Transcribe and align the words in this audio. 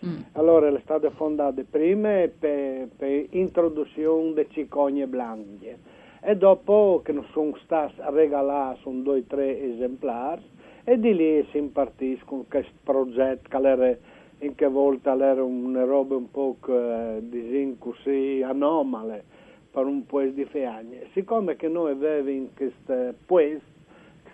Mm. 0.05 0.21
Allora, 0.33 0.71
le 0.71 0.81
state 0.83 1.11
fondate 1.11 1.65
prima 1.65 2.27
per, 2.39 2.89
per 2.97 3.27
introduzione 3.31 4.35
di 4.35 4.47
cicogne 4.51 5.07
blanche 5.07 5.79
e 6.21 6.37
dopo 6.37 7.03
che 7.05 7.21
sono 7.33 7.57
stati 7.63 7.95
regalati 8.11 8.81
sono 8.83 9.01
due 9.03 9.19
o 9.19 9.25
tre 9.27 9.61
esemplari 9.61 10.43
e 10.85 10.99
di 10.99 11.15
lì 11.15 11.47
si 11.51 11.59
impartiscono 11.59 12.45
questo 12.49 12.73
progetto 12.83 13.49
che 13.49 13.69
era 13.69 13.97
in 14.43 14.57
che 14.57 14.67
volta 14.67 15.15
era 15.15 15.43
una 15.43 15.85
roba 15.85 16.17
un 16.17 16.31
po' 16.31 16.57
eh, 16.67 17.77
così 17.79 18.43
anomale 18.45 19.25
per 19.71 19.87
un 19.87 20.05
paese 20.05 20.35
di 20.35 20.45
Feagne. 20.45 21.07
Siccome 21.13 21.57
che 21.57 21.69
noi 21.69 21.93
avevamo 21.93 22.49
questo 22.55 23.15
paese, 23.25 23.63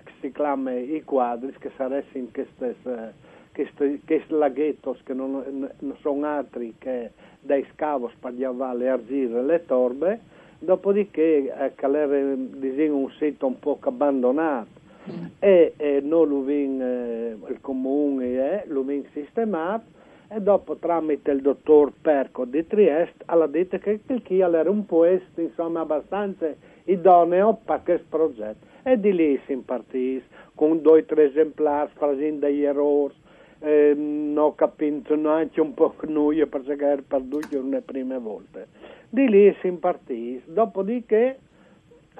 che 0.04 0.12
si 0.20 0.32
chiama 0.32 0.72
i 0.72 1.02
quadri, 1.04 1.54
che 1.58 1.70
sarebbero 1.76 2.18
in 2.18 2.32
questi, 2.32 2.74
questi 3.64 4.24
laghetti 4.28 4.90
che 5.02 5.14
non, 5.14 5.42
non, 5.78 5.96
sono 6.00 6.26
altri 6.26 6.74
che 6.78 7.10
dai 7.40 7.66
scavos 7.72 8.12
per 8.20 8.32
le 8.32 8.88
argire 8.88 9.42
le 9.42 9.64
torbe, 9.66 10.20
dopodiché 10.58 11.52
eh, 11.52 11.72
che 11.74 11.86
era 11.86 12.34
diciamo, 12.34 12.96
un 12.96 13.10
sito 13.18 13.46
un 13.46 13.58
po' 13.58 13.78
abbandonato 13.80 14.68
mm. 15.10 15.24
e, 15.38 15.72
e 15.76 16.00
noi 16.02 16.28
lo 16.28 16.40
vin, 16.42 16.80
eh, 16.80 17.36
il 17.48 17.58
comune 17.60 18.26
eh, 18.26 18.64
lo 18.66 18.82
vin 18.82 19.04
sistemato 19.12 19.96
e 20.30 20.40
dopo 20.40 20.76
tramite 20.76 21.30
il 21.30 21.40
dottor 21.40 21.92
Perco 22.00 22.44
di 22.44 22.66
Trieste 22.66 23.24
ha 23.26 23.46
detto 23.46 23.78
che 23.78 24.00
il 24.06 24.22
Kiel 24.22 24.54
era 24.54 24.70
un 24.70 24.84
posto 24.84 25.40
insomma 25.40 25.80
abbastanza 25.80 26.52
idoneo 26.84 27.58
per 27.64 27.82
questo 27.82 28.06
progetto 28.08 28.66
e 28.82 29.00
di 29.00 29.12
lì 29.12 29.40
si 29.46 29.52
impartì 29.52 30.22
con 30.54 30.82
due 30.82 31.00
o 31.00 31.04
tre 31.04 31.30
esemplari 31.30 31.90
facendo 31.94 32.46
degli 32.46 32.64
errori 32.64 33.14
eh, 33.60 34.34
ho 34.36 34.54
capito 34.54 35.14
neanche 35.14 35.60
un 35.60 35.74
po' 35.74 35.94
noi 36.06 36.44
perché 36.46 36.84
era 36.84 37.02
perduto 37.06 37.60
le 37.62 37.80
prime 37.80 38.18
volte. 38.18 38.68
Di 39.08 39.28
lì 39.28 39.54
si 39.60 39.66
impartì. 39.66 40.42
Dopodiché 40.44 41.38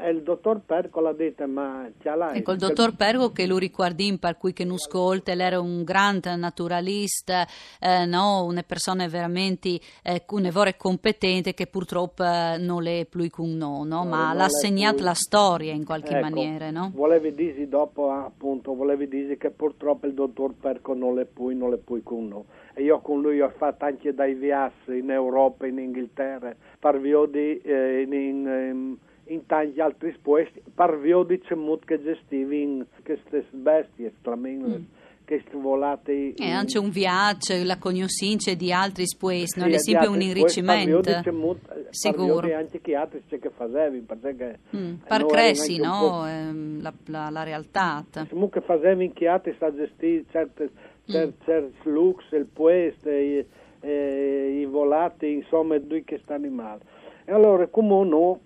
e 0.01 0.11
il 0.11 0.23
dottor 0.23 0.61
Perco 0.65 1.01
l'ha 1.01 1.13
detto, 1.13 1.47
ma 1.47 1.89
ce 2.01 2.15
l'hai? 2.15 2.39
Ecco, 2.39 2.53
il 2.53 2.59
dottor 2.59 2.95
Perco 2.95 3.33
che 3.33 3.47
lo 3.47 3.59
ricordi 3.59 4.17
per 4.19 4.37
cui 4.37 4.53
che 4.53 4.65
non 4.65 4.75
ascolta, 4.75 5.33
era 5.33 5.61
un 5.61 5.83
grande 5.85 6.35
naturalista, 6.37 7.47
eh, 7.81 8.07
no? 8.07 8.45
una 8.45 8.63
persona 8.63 9.07
veramente 9.09 9.79
eh, 10.03 10.25
un'evore 10.29 10.77
competente 10.77 11.55
che 11.55 11.67
purtroppo 11.67 12.25
eh, 12.25 12.57
non 12.59 12.87
è 12.87 13.07
più 13.07 13.29
con 13.31 13.51
noi, 13.57 13.87
no? 13.89 14.05
ma 14.05 14.33
l'ha 14.33 14.49
segnato 14.49 15.03
la 15.03 15.15
storia 15.15 15.73
in 15.73 15.85
qualche 15.85 16.17
ecco, 16.17 16.21
maniera. 16.21 16.71
No? 16.71 16.91
Volevi 16.95 17.35
dire 17.35 17.69
dopo, 17.69 18.11
appunto, 18.11 18.75
volevi 18.75 19.09
dire 19.09 19.37
che 19.37 19.51
purtroppo 19.51 20.07
il 20.07 20.15
dottor 20.15 20.55
Perco 20.55 20.95
non 20.95 21.19
è 21.19 21.25
più, 21.25 21.49
non 21.57 21.73
è 21.73 21.77
più 21.77 22.03
con 22.03 22.29
noi. 22.29 22.45
E 22.75 22.83
io 22.85 23.01
con 23.01 23.21
lui 23.21 23.41
ho 23.41 23.53
fatto 23.57 23.85
anche 23.85 24.15
dei 24.15 24.35
viaggi 24.35 24.99
in 24.99 25.11
Europa, 25.11 25.67
in 25.67 25.79
Inghilterra, 25.79 26.55
per 26.79 27.01
via 27.01 27.27
di... 27.27 27.61
Eh, 27.61 28.03
in, 28.03 28.13
in, 28.13 28.47
in 28.47 28.97
in 29.29 29.47
tanti 29.47 29.81
altri 29.81 30.17
posti, 30.21 30.63
parvio 30.75 31.23
diciamo 31.23 31.79
che 31.85 32.03
gestivi 32.03 32.85
queste 33.03 33.47
bestie, 33.51 34.13
mm. 34.29 34.83
queste 35.25 35.57
volate. 35.57 36.35
E 36.35 36.51
anche 36.51 36.79
un 36.79 36.91
viaggio, 36.91 37.55
la 37.65 37.79
conoscenza 37.79 38.53
di 38.55 38.73
altri 38.73 39.05
posti, 39.19 39.61
non 39.61 39.71
è 39.71 39.79
sempre 39.79 40.09
un 40.09 40.21
enrichimento. 40.21 41.01
Diciamo, 41.01 41.57
Sicuro. 41.91 42.55
anche 42.55 42.81
che 42.81 42.95
altri 42.95 43.23
c'è 43.29 43.39
che 43.39 43.51
facevi, 43.51 44.01
perché 44.01 44.59
mm. 44.77 44.95
per 45.07 45.27
cresci, 45.27 45.79
no? 45.79 46.27
Ehm, 46.27 46.83
la, 46.83 46.93
la, 47.07 47.31
la, 47.31 47.43
realtà. 47.43 48.05
Che 48.11 48.61
facevi 48.61 49.05
in 49.05 49.13
che 49.13 49.27
altri 49.27 49.53
sta 49.57 49.75
gestire 49.75 50.25
certe, 50.31 50.71
certe, 51.07 51.37
mm. 51.37 51.45
certi 51.45 51.91
lux, 51.91 52.25
il 52.33 52.47
posto, 52.47 53.11
i, 53.11 53.45
i 53.83 54.65
volati, 54.67 55.33
insomma, 55.33 55.79
due 55.79 56.03
che 56.05 56.21
stanno 56.23 56.49
male. 56.49 56.97
E 57.25 57.33
allora, 57.33 57.67
come 57.67 58.07
no, 58.07 58.41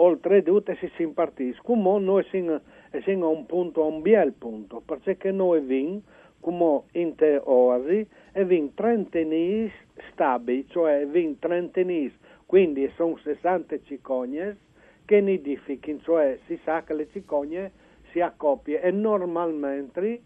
oltre 0.00 0.42
tutte 0.42 0.76
si 0.76 0.90
si 0.96 1.02
impartiscono, 1.02 1.98
noi 1.98 2.24
siamo, 2.24 3.26
a 3.26 3.28
un 3.28 3.46
punto, 3.46 3.82
a 3.82 3.86
un 3.86 4.00
bel 4.00 4.32
punto, 4.32 4.82
perché 4.84 5.30
noi 5.30 5.60
vin, 5.60 6.02
come 6.40 6.82
in 6.92 7.14
te 7.14 7.40
oasi, 7.42 8.06
e 8.32 8.44
vin 8.44 8.72
trentenis 8.74 9.70
stabili, 10.12 10.66
cioè 10.68 11.06
vin 11.06 11.38
trentenis, 11.38 12.12
quindi 12.46 12.90
sono 12.96 13.16
60 13.18 13.82
cicogne 13.82 14.56
che 15.04 15.20
nidificano, 15.20 16.00
cioè 16.00 16.38
si 16.46 16.58
sa 16.64 16.82
che 16.82 16.94
le 16.94 17.08
cicogne 17.10 17.70
si 18.10 18.20
accoppiano. 18.20 18.84
E 18.84 18.90
normalmente 18.90 20.22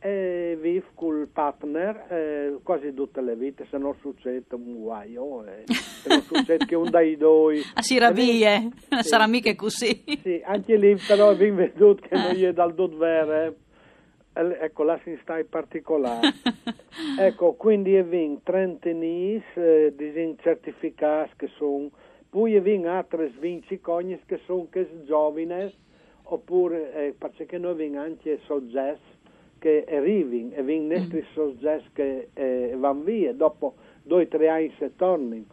e 0.00 0.56
vive 0.60 0.84
col 0.94 1.28
partner 1.32 2.06
eh, 2.08 2.58
quasi 2.62 2.94
tutte 2.94 3.20
le 3.20 3.34
vite 3.34 3.66
se 3.68 3.78
non 3.78 3.94
succede 4.00 4.44
un 4.50 4.80
guaio 4.80 5.44
eh, 5.44 5.64
se 5.66 6.08
non 6.08 6.22
succede 6.22 6.66
che 6.66 6.76
un 6.76 6.88
dai 6.88 7.16
due 7.16 7.60
a 7.74 7.82
si 7.82 7.98
rabie 7.98 8.70
sì. 8.88 9.02
sarà 9.02 9.26
mica 9.26 9.54
così. 9.56 10.04
Sì 10.22 10.40
anche 10.44 10.76
lì 10.76 10.96
però 11.06 11.30
abbiamo 11.30 11.56
veduto 11.56 12.06
che 12.06 12.14
non 12.14 12.36
è 12.36 12.52
dal 12.52 12.74
dot 12.74 12.94
vero 12.94 13.54
ecco 14.32 14.84
là 14.84 15.00
si 15.02 15.18
sta 15.22 15.38
in 15.38 15.48
particolare. 15.48 16.32
Ecco 17.18 17.54
quindi 17.54 17.94
è 17.94 18.04
vin 18.04 18.42
30 18.42 18.90
nis 18.90 19.42
eh, 19.54 20.36
certificati 20.40 21.32
che 21.36 21.48
sono 21.56 21.90
poi 22.28 22.54
è 22.54 22.60
vin 22.60 22.86
altre 22.86 23.32
20 23.38 23.80
cognes 23.80 24.20
che 24.26 24.40
sono 24.44 24.68
che 24.70 24.88
giovani 25.04 25.72
oppure 26.24 26.92
eh, 26.92 27.14
perché 27.16 27.56
noi 27.58 27.74
vin 27.74 27.96
anche 27.96 28.40
soggetti 28.46 29.17
che 29.58 29.84
arrivano 29.88 30.54
e 30.54 30.62
vengono 30.62 31.00
mm. 31.00 31.18
soggetti 31.32 31.88
che 31.92 32.28
eh, 32.34 32.74
vanno 32.76 33.02
via 33.02 33.32
dopo 33.32 33.74
due 34.02 34.22
o 34.22 34.26
tre 34.28 34.48
anni 34.48 34.72
se 34.78 34.94
tornano 34.96 35.44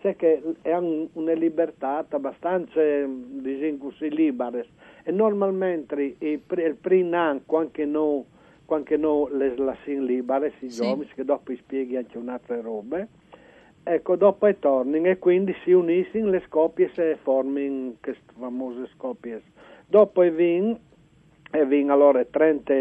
perché 0.00 0.42
hanno 0.62 1.08
una 1.14 1.32
libertà 1.32 2.04
abbastanza 2.08 2.80
diciamo 3.04 3.78
così 3.78 4.10
libera 4.10 4.64
e 5.02 5.10
normalmente 5.10 6.14
il, 6.18 6.40
il 6.48 6.76
primo 6.80 7.16
anno 7.16 7.42
anche 7.46 7.84
noi 7.84 8.24
anche 8.66 8.96
noi 8.96 9.36
le 9.36 9.56
lasciamo 9.56 10.02
libere 10.02 10.52
si 10.58 10.70
sì. 10.70 10.82
giovani 10.82 11.08
che 11.14 11.24
dopo 11.24 11.54
spieghi 11.54 11.96
anche 11.96 12.16
un'altra 12.16 12.60
roba 12.60 13.06
ecco 13.82 14.16
dopo 14.16 14.46
e 14.46 14.58
tornano 14.58 15.06
e 15.06 15.18
quindi 15.18 15.54
si 15.64 15.72
uniscono 15.72 16.30
le 16.30 16.42
scoppie 16.46 16.90
e 16.94 17.18
formano 17.22 17.94
queste 18.00 18.32
famose 18.38 18.88
scoppie 18.94 19.42
dopo 19.86 20.22
e 20.22 20.30
vengono 20.30 20.78
e 21.52 21.66
vin 21.66 21.90
allora 21.90 22.24
30 22.24 22.72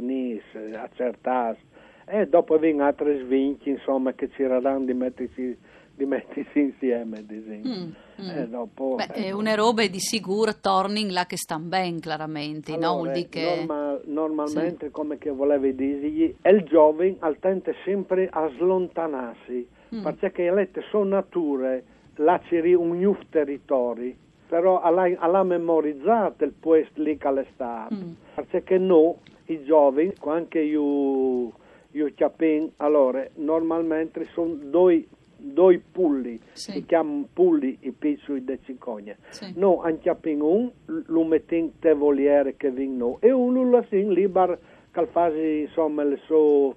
nis 0.00 0.42
accertati 0.74 1.72
e 2.06 2.26
dopo 2.26 2.58
vengono 2.58 2.88
altri 2.88 3.18
svinci, 3.24 3.70
insomma, 3.70 4.12
che 4.12 4.28
ci 4.30 4.42
daranno 4.42 4.84
di 4.84 4.92
mettersi, 4.92 5.56
di 5.94 6.04
mettersi 6.04 6.58
insieme. 6.58 7.24
Mm, 7.26 7.92
mm. 8.20 8.28
E 8.28 8.48
dopo, 8.48 8.96
Beh, 8.96 9.14
eh, 9.14 9.32
una 9.32 9.54
roba 9.54 9.86
di 9.86 10.00
sicuro 10.00 10.58
torning 10.60 11.10
là 11.10 11.24
che 11.24 11.36
stanno 11.36 11.68
bene, 11.68 11.98
chiaramente, 12.00 12.74
allora, 12.74 13.12
no? 13.12 13.26
Che... 13.28 13.64
Normal, 13.66 14.02
normalmente, 14.04 14.86
sì. 14.86 14.92
come 14.92 15.16
che 15.18 15.30
volevi 15.30 15.74
dirgli, 15.74 16.34
è 16.40 16.50
il 16.50 16.64
giovane 16.64 17.16
al 17.20 17.38
tende 17.38 17.74
sempre 17.84 18.28
a 18.30 18.50
slontanarsi, 18.56 19.66
mm. 19.94 20.02
perché 20.02 20.50
le 20.50 20.70
sono 20.90 21.16
nature, 21.16 21.84
là 22.16 22.38
c'è 22.48 22.74
un 22.74 22.98
nuovo 22.98 23.18
territorio, 23.30 24.12
però 24.48 24.80
alla 24.80 25.42
memorizzato 25.42 26.44
il 26.44 26.52
posto 26.52 27.02
lì 27.02 27.16
che 27.16 27.28
è 27.28 27.46
stato, 27.54 27.94
mm. 27.94 28.12
perché 28.50 28.78
noi, 28.78 29.14
i 29.46 29.62
giovani, 29.64 30.12
anche 30.24 30.60
io 30.60 31.52
io 31.94 32.10
capisco, 32.14 32.72
allora, 32.78 33.26
normalmente 33.36 34.24
sono 34.32 34.54
due, 34.54 35.06
due 35.36 35.80
pulli, 35.92 36.40
sì. 36.52 36.72
si 36.72 36.84
chiamano 36.86 37.28
pulli 37.32 37.76
i 37.82 37.92
piccoli 37.92 38.44
di 38.44 38.58
cicogna. 38.64 39.16
Sì. 39.28 39.52
No, 39.56 39.80
anche 39.80 40.12
un, 40.24 40.70
lo 40.86 41.24
mettiamo 41.24 41.70
te 41.78 41.94
voliere 41.94 42.56
che 42.56 42.70
vengono, 42.70 43.18
e 43.20 43.30
uno 43.30 43.62
lo 43.62 43.70
lasciamo 43.70 44.10
libero 44.10 44.58
che 44.90 45.06
fa, 45.06 45.28
insomma, 45.28 46.02
le 46.02 46.16
sue 46.24 46.74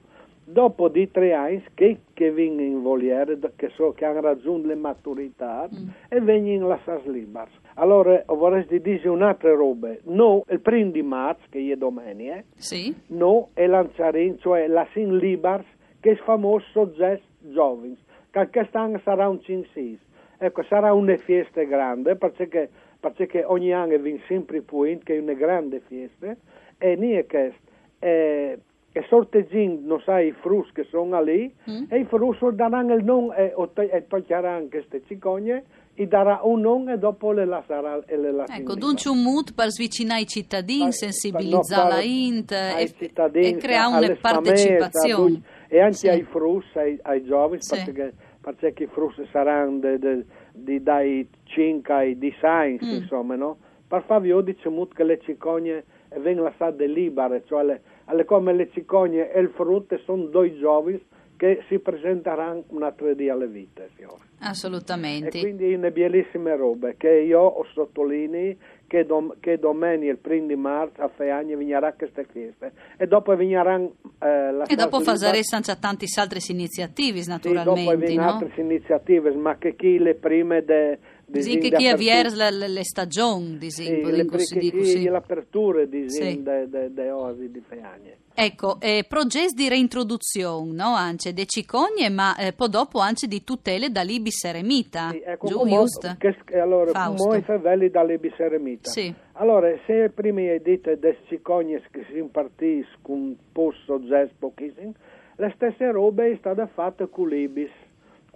dopo 0.50 0.88
di 0.88 1.12
tre 1.12 1.34
anni 1.34 1.62
che, 1.74 2.00
che 2.14 2.32
vengono 2.32 2.62
in 2.62 2.82
voliere, 2.82 3.38
che, 3.58 3.70
so, 3.76 3.92
che 3.92 4.06
hanno 4.06 4.22
raggiunto 4.22 4.68
le 4.68 4.76
maturità 4.76 5.68
mm. 5.68 5.90
e 6.08 6.22
vengono 6.22 6.70
lasciati 6.70 7.12
liberi. 7.12 7.52
Allora 7.76 8.24
vorrei 8.28 8.66
dire 8.80 9.10
un'altra 9.10 9.54
roba. 9.54 9.94
No, 10.04 10.44
il 10.50 10.62
primo 10.62 10.92
di 10.92 11.04
marzo, 11.04 11.44
che 11.50 11.70
è 11.72 11.76
domenica, 11.76 12.42
sì. 12.56 12.96
no, 13.08 13.50
è 13.54 13.68
lanciare, 13.68 14.38
cioè 14.40 14.68
la 14.68 14.88
sin 14.94 15.18
libers, 15.18 15.66
che 16.00 16.10
è 16.10 16.12
il 16.14 16.20
famoso 16.20 16.66
soggetto 16.72 17.26
giovani, 17.40 17.98
che 18.32 18.50
quest'anno 18.50 19.00
sarà 19.04 19.28
un 19.28 19.42
5 19.42 19.98
Ecco, 20.40 20.64
sarà 20.64 20.94
una 20.94 21.18
festa 21.18 21.64
grande, 21.64 22.16
perché, 22.16 22.70
perché 23.00 23.44
ogni 23.44 23.74
anno 23.74 23.98
viene 23.98 24.22
sempre 24.28 24.62
più, 24.62 24.98
che 25.04 25.16
è 25.16 25.20
una 25.20 25.34
grande 25.34 25.82
festa, 25.88 26.36
e 26.78 26.96
niente 26.96 27.26
questo. 27.26 27.66
Eh, 28.00 28.60
sorteggiando, 29.08 30.02
sai, 30.06 30.28
i 30.28 30.36
frus 30.42 30.72
che 30.72 30.86
sono 30.90 31.22
lì, 31.22 31.54
mm. 31.70 31.86
e 31.90 32.00
i 32.00 32.06
frus 32.06 32.38
daranno 32.52 32.94
il 32.94 33.04
nome 33.04 33.36
e, 33.36 33.54
e 33.92 34.08
toglieranno 34.08 34.68
queste 34.70 35.02
cicogne 35.08 35.64
e 36.00 36.06
darà 36.06 36.42
un 36.44 36.62
nome 36.62 36.94
e 36.94 36.98
dopo 37.00 37.32
le 37.32 37.46
lascerà 37.46 38.04
e 38.06 38.18
le 38.18 38.32
lascerà. 38.32 38.60
Ecco, 38.60 38.76
dunque 38.76 39.10
un 39.10 39.24
mood 39.24 39.56
per 39.56 39.70
svicinare 39.72 40.22
i 40.22 40.28
cittadini, 40.28 40.92
sensibilizzare 40.92 41.90
la 41.90 42.02
int 42.02 42.52
e, 42.52 42.94
e 43.34 43.58
creare 43.58 43.98
una 43.98 44.18
partecipazione. 44.22 45.42
E 45.68 45.82
anche 45.82 45.96
sì. 45.96 46.08
ai 46.08 46.22
frus, 46.22 46.66
ai, 46.76 47.00
ai 47.02 47.24
giovani, 47.24 47.62
sì. 47.64 47.84
perché, 47.84 48.14
perché 48.40 48.84
i 48.84 48.88
frus 48.88 49.20
saranno 49.32 49.80
de, 49.80 49.98
de, 49.98 50.26
de, 50.54 50.84
dai 50.84 51.28
5 51.46 51.94
ai 51.94 52.18
10 52.18 52.46
anni, 52.46 52.80
mm. 52.84 52.90
insomma, 52.90 53.36
no? 53.36 53.58
Per 53.88 54.04
farvi 54.06 54.32
dice 54.44 54.70
che 54.94 55.04
le 55.04 55.20
cicogne 55.24 55.84
vengono 56.20 56.48
lasciate 56.48 56.86
libere, 56.86 57.44
cioè 57.48 57.64
le, 57.64 57.82
come 58.26 58.54
le 58.54 58.70
cicogne 58.72 59.32
e 59.32 59.40
il 59.40 59.50
frutto 59.50 59.98
sono 60.06 60.26
due 60.26 60.58
giovani 60.58 61.02
che 61.38 61.64
si 61.68 61.80
presenteranno 61.80 62.64
un 62.70 62.84
altro 62.84 63.14
dia 63.14 63.34
alle 63.34 63.48
vite. 63.48 63.90
Assolutamente. 64.40 65.38
E 65.38 65.42
quindi 65.42 65.74
una 65.74 65.90
bellissime 65.90 66.56
robe 66.56 66.96
che 66.98 67.10
io 67.10 67.64
sottolineo 67.74 68.56
che, 68.88 69.06
dom- 69.06 69.36
che 69.40 69.60
domenica 69.60 70.12
il 70.12 70.18
primo 70.18 70.48
di 70.48 70.56
marzo 70.56 71.02
a 71.02 71.10
Feagna 71.10 71.56
vignerà 71.56 71.94
queste 71.94 72.26
feste 72.32 72.72
e 72.98 73.06
dopo 73.06 73.36
vigneranno 73.36 73.94
eh, 74.20 74.52
la 74.52 74.66
E 74.66 74.76
dopo 74.76 75.00
faremo 75.02 75.42
anche 75.52 75.78
tante 75.80 76.06
altre 76.16 76.40
iniziative 76.48 77.22
naturalmente. 77.26 78.08
Sì, 78.08 78.16
dopo 78.16 78.22
no? 78.22 78.32
altre 78.32 78.62
iniziative 78.62 79.36
ma 79.36 79.58
che 79.58 79.76
chi 79.76 80.00
le 80.00 80.16
prime 80.16 80.64
de, 80.64 81.00
Disin 81.30 81.60
che 81.60 81.72
chi 81.72 81.90
avvier 81.90 82.32
le, 82.32 82.70
le 82.70 82.84
stagioni, 82.86 83.58
disin, 83.58 83.86
sì, 83.86 84.12
le, 84.12 84.26
dico, 84.60 84.84
sì. 84.84 85.04
l'apertura 85.10 85.84
disin, 85.84 86.24
sì. 86.24 86.42
de, 86.42 86.70
de, 86.70 86.94
de 86.94 87.12
osi 87.12 87.52
di 87.52 87.62
Feagne. 87.68 88.18
Ecco, 88.34 88.80
eh, 88.80 89.04
progetti 89.06 89.54
di 89.56 89.68
reintroduzione, 89.68 90.72
no? 90.72 90.96
Anche 90.96 91.34
de 91.34 91.46
cicogne, 91.46 92.10
ma 92.10 92.38
eh, 92.38 92.54
poi 92.54 92.70
dopo 92.70 93.00
anche 93.00 93.28
di 93.28 93.44
tutele 93.44 93.90
da 93.90 94.04
libis 94.04 94.42
eremita, 94.46 95.10
sì, 95.10 95.22
ecco, 95.26 95.48
giù, 95.48 95.68
giusto? 95.68 96.16
Che, 96.18 96.60
allora, 96.60 97.08
noi 97.08 97.42
favelli 97.42 97.90
da 97.90 98.04
libis 98.04 98.40
eremita. 98.40 98.90
Sì. 98.90 99.14
Allora, 99.34 99.68
se 99.86 100.10
prima 100.14 100.40
hai 100.40 100.62
detto 100.62 100.96
de 100.96 101.18
cicogne 101.28 101.82
che 101.92 102.06
si 102.10 102.20
impartiscono 102.20 102.96
con 103.02 103.38
posto 103.52 104.00
pochissimo, 104.40 104.94
le 105.36 105.52
stesse 105.56 105.92
robe 105.92 106.32
è 106.32 106.38
stata 106.38 106.68
fatta 106.68 107.06
con 107.08 107.28
libis 107.28 107.70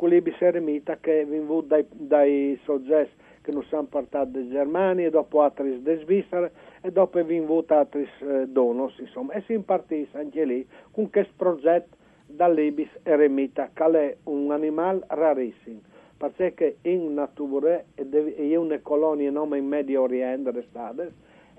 quelli 0.01 0.23
eremita 0.39 0.97
che 0.99 1.25
vengono 1.25 1.61
dai, 1.61 1.85
dai 1.91 2.59
soggetti 2.63 3.11
che 3.43 3.51
non 3.51 3.61
sono 3.65 3.83
portati 3.83 4.31
da 4.31 4.47
Germania, 4.49 5.11
dopo 5.11 5.43
altri 5.43 5.79
da 5.83 5.95
Svizzera 5.97 6.49
e 6.81 6.91
dopo 6.91 7.23
vengono 7.23 7.63
altri 7.67 8.09
eh, 8.21 8.47
donos, 8.47 8.97
insomma, 8.97 9.33
e 9.33 9.43
si 9.45 9.53
impartisce 9.53 10.17
anche 10.17 10.43
lì 10.43 10.67
con 10.89 11.11
questo 11.11 11.33
progetto 11.37 11.97
dall'Ibis 12.25 12.89
eremita, 13.03 13.69
che 13.73 13.83
è 13.83 14.17
un 14.23 14.51
animale 14.51 15.01
rarissimo, 15.05 15.81
perché 16.17 16.77
in 16.81 17.13
natura 17.13 17.83
è 17.93 18.55
una 18.55 18.79
colonia 18.79 19.29
nome 19.29 19.59
in 19.59 19.67
Medio 19.67 20.01
Oriente 20.01 20.49
restate, 20.49 21.13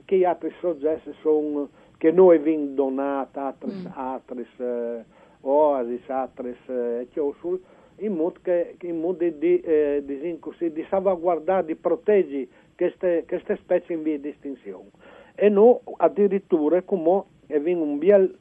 che 0.05 0.19
gli 0.19 0.25
altri 0.25 0.53
soggetti 0.59 1.15
sono, 1.21 1.69
che 1.97 2.11
noi 2.11 2.39
abbiamo 2.39 2.67
donato, 2.75 3.39
altri, 3.39 3.71
mm. 3.71 3.87
altri 3.95 4.47
eh, 4.57 5.05
oasis, 5.43 6.09
altri 6.09 6.57
eh, 6.67 7.07
chiosul, 7.13 7.61
in 8.03 8.15
modo, 8.15 8.39
che, 8.43 8.77
in 8.81 9.01
modo 9.01 9.29
di, 9.29 9.61
eh, 9.61 10.03
di, 10.05 10.39
di, 10.73 10.87
salvaguardare, 10.89 11.67
di 11.67 11.75
proteggere 11.75 12.47
queste, 12.77 13.25
queste, 13.27 13.57
specie 13.57 13.93
in 13.93 14.03
via 14.03 14.19
di 14.19 14.29
estinzione. 14.29 14.91
E 15.35 15.49
noi 15.49 15.79
addirittura 15.97 16.83
come 16.83 17.25
abbiamo 17.49 17.83
un, 17.83 17.99
biel, 17.99 18.37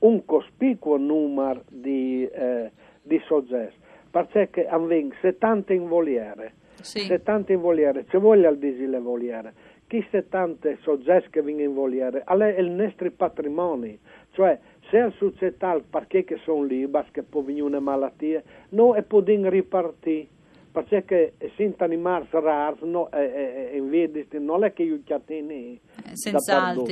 un 0.00 0.24
cospicuo 0.24 0.96
numero 0.96 1.62
di, 1.68 2.26
eh, 2.26 2.70
di 3.02 3.20
soggetti, 3.26 3.76
perché 4.10 4.66
abbiamo 4.66 5.12
70 5.20 5.72
in 5.72 5.86
voliere, 5.86 6.52
sì. 6.80 7.00
70 7.00 7.52
in 7.52 7.60
voliere, 7.60 8.04
ci 8.08 8.16
voglio 8.16 8.52
dire 8.54 8.86
le 8.86 8.98
voliere, 8.98 9.54
chi 9.86 10.04
70 10.10 10.76
soggetti 10.80 11.30
che 11.30 11.42
vengono 11.42 11.68
in 11.68 11.74
voliere, 11.74 12.22
è 12.24 12.60
il 12.60 12.70
nostro 12.70 13.10
patrimonio, 13.10 13.96
cioè 14.32 14.58
se 14.90 14.98
la 14.98 15.12
società 15.18 15.80
perché 15.88 16.24
che 16.24 16.38
sono 16.44 16.62
liberi, 16.62 17.08
che 17.10 17.22
può 17.22 17.42
venire 17.42 17.64
una 17.64 17.80
malattia, 17.80 18.42
no, 18.70 18.94
e 18.94 19.02
può 19.02 19.20
ripartire. 19.48 20.28
Perché 20.70 21.34
se 21.56 21.74
animali 21.78 22.26
rari, 22.30 22.76
no, 22.82 23.10
e, 23.10 23.70
e, 23.72 23.76
in 23.76 23.88
via 23.88 24.08
di 24.08 24.26
non 24.32 24.64
è 24.64 24.72
che 24.72 24.82
io 24.82 25.00
chiatini. 25.04 25.80
Senz'altro. 26.12 26.86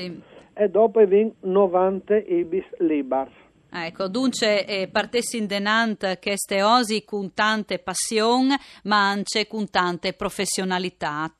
E 0.54 0.68
dopo 0.70 1.06
vengono 1.06 1.34
90 1.40 2.16
ibis 2.16 2.64
liberi. 2.78 3.30
Ecco, 3.78 4.08
dunque 4.08 4.64
eh, 4.64 4.88
partessi 4.88 5.36
in 5.36 5.46
denant 5.46 6.18
queste 6.18 6.62
osi 6.62 7.04
con 7.04 7.34
tante 7.34 7.78
passione, 7.78 8.58
ma 8.84 9.10
anche 9.10 9.46
con 9.46 9.68
tante 9.68 10.14
professionalità. 10.14 11.30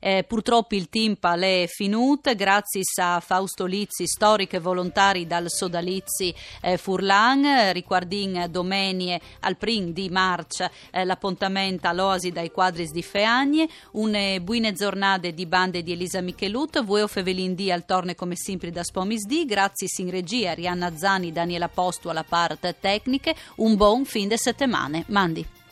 Eh, 0.00 0.24
purtroppo 0.26 0.74
il 0.74 0.88
tempo 0.88 1.28
è 1.28 1.66
finito, 1.68 2.34
grazie 2.34 2.80
a 3.00 3.20
Fausto 3.20 3.64
Lizzi, 3.64 4.08
storico 4.08 4.56
e 4.56 4.58
volontari 4.58 5.28
dal 5.28 5.48
Sodalizzi 5.48 6.34
eh, 6.62 6.78
Furlan, 6.78 7.70
riguardin 7.72 8.48
domenie 8.50 9.20
al 9.40 9.56
prim 9.56 9.92
di 9.92 10.08
marcia 10.08 10.68
eh, 10.90 11.04
l'appuntamento 11.04 11.86
all'osi 11.86 12.32
dai 12.32 12.50
quadris 12.50 12.90
di 12.90 13.02
Feagne, 13.04 13.68
une 13.92 14.40
buone 14.40 14.72
giornate 14.72 15.32
di 15.32 15.46
bande 15.46 15.84
di 15.84 15.92
Elisa 15.92 16.20
Michelut, 16.20 16.82
voi 16.82 17.02
o 17.02 17.06
Fevelin 17.06 17.54
al 17.70 17.84
torne 17.84 18.16
come 18.16 18.34
sempre 18.34 18.72
da 18.72 18.82
Spomis 18.82 19.26
D, 19.26 19.44
grazie 19.44 19.86
in 19.98 20.10
regia 20.10 20.54
Rianna 20.54 20.96
Zani, 20.96 21.30
Daniela 21.30 21.68
Postu 21.84 22.08
alla 22.08 22.24
parte 22.24 22.76
tecniche, 22.80 23.34
un 23.56 23.76
buon 23.76 24.06
fin 24.06 24.26
de 24.26 24.38
settimane. 24.38 25.04
Mandi. 25.08 25.63